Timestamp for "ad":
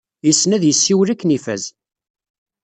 0.55-0.63